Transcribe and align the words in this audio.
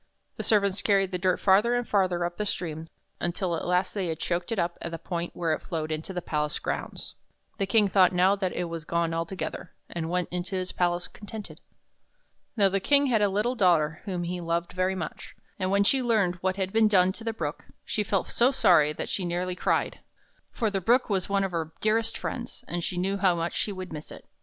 The 0.37 0.43
servants 0.43 0.81
carried 0.81 1.11
the 1.11 1.19
dirt 1.19 1.39
farther 1.39 1.75
and 1.75 1.87
farther 1.87 2.25
up 2.25 2.37
the 2.37 2.45
stream, 2.47 2.87
until 3.19 3.53
ht 3.55 3.65
last 3.67 3.93
they 3.93 4.07
had 4.07 4.17
choked 4.17 4.51
it 4.51 4.57
up 4.57 4.79
at 4.81 4.89
the 4.89 4.97
point 4.97 5.35
where 5.35 5.53
it 5.53 5.61
flowed 5.61 5.91
into 5.91 6.11
the 6.11 6.23
palace 6.23 6.57
grounds. 6.57 7.13
The 7.59 7.67
King 7.67 7.87
thought 7.87 8.11
now 8.11 8.35
that 8.35 8.51
it 8.51 8.63
was 8.63 8.83
gone 8.83 9.13
altogether, 9.13 9.75
and 9.91 10.09
went 10.09 10.29
into 10.31 10.55
his 10.55 10.71
palace 10.71 11.07
con 11.07 11.27
tented. 11.27 11.59
Now 12.57 12.67
the 12.67 12.79
King 12.79 13.05
had 13.13 13.21
a 13.21 13.29
little 13.29 13.53
daughter, 13.53 14.01
whom 14.05 14.23
he 14.23 14.41
loved 14.41 14.73
very 14.73 14.95
much; 14.95 15.35
and 15.59 15.69
when 15.69 15.83
she 15.83 16.01
learned 16.01 16.37
what 16.37 16.55
had 16.55 16.73
been 16.73 16.87
done 16.87 17.11
to 17.11 17.23
the 17.23 17.31
Brook, 17.31 17.65
she 17.85 18.01
felt 18.01 18.29
so 18.31 18.51
sorry 18.51 18.93
that 18.93 19.07
she 19.07 19.23
nearly 19.23 19.55
cried. 19.55 19.99
For 20.49 20.71
the 20.71 20.81
Brook 20.81 21.11
was 21.11 21.29
one 21.29 21.43
of 21.43 21.51
her 21.51 21.73
dearest 21.79 22.17
friends, 22.17 22.63
and 22.67 22.83
she 22.83 22.97
knew 22.97 23.17
how 23.17 23.35
much 23.35 23.53
she 23.53 23.71
would 23.71 23.93
miss 23.93 24.11
it. 24.11 24.25